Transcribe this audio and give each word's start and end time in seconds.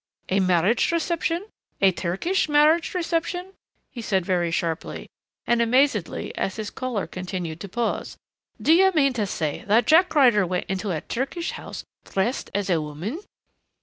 "A 0.29 0.39
marriage 0.39 0.91
reception 0.91 1.45
a 1.79 1.91
Turkish 1.91 2.49
marriage 2.49 2.95
reception?" 2.95 3.53
he 3.91 4.01
said 4.01 4.25
very 4.25 4.49
sharply 4.49 5.07
and 5.45 5.61
amazedly 5.61 6.35
as 6.35 6.55
his 6.55 6.71
caller 6.71 7.05
continued 7.05 7.59
to 7.59 7.69
pause. 7.69 8.17
"Do 8.59 8.73
you 8.73 8.91
mean 8.95 9.13
to 9.13 9.27
say 9.27 9.63
that 9.67 9.85
Jack 9.85 10.15
Ryder 10.15 10.47
went 10.47 10.65
into 10.67 10.89
a 10.89 11.01
Turkish 11.01 11.51
house 11.51 11.83
dressed 12.03 12.49
as 12.55 12.67
a 12.67 12.81
woman 12.81 13.19